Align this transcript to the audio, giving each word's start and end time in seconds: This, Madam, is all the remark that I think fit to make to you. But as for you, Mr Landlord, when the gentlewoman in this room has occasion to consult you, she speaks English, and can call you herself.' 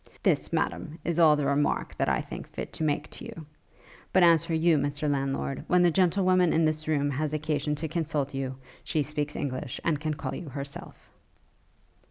This, 0.23 0.51
Madam, 0.51 0.97
is 1.05 1.19
all 1.19 1.35
the 1.35 1.45
remark 1.45 1.95
that 1.95 2.09
I 2.09 2.21
think 2.21 2.47
fit 2.49 2.73
to 2.73 2.83
make 2.83 3.07
to 3.11 3.25
you. 3.25 3.45
But 4.11 4.23
as 4.23 4.43
for 4.43 4.55
you, 4.55 4.79
Mr 4.79 5.07
Landlord, 5.07 5.63
when 5.67 5.83
the 5.83 5.91
gentlewoman 5.91 6.53
in 6.53 6.65
this 6.65 6.87
room 6.87 7.11
has 7.11 7.33
occasion 7.33 7.75
to 7.75 7.87
consult 7.87 8.33
you, 8.33 8.57
she 8.83 9.03
speaks 9.03 9.35
English, 9.35 9.79
and 9.83 9.99
can 10.01 10.13
call 10.13 10.33
you 10.33 10.49
herself.' 10.49 11.07